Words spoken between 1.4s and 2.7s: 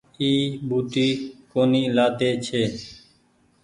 ڪونيٚ لآۮي ڇي